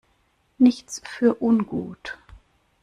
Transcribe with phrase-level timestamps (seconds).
[0.57, 2.17] Nichts für ungut!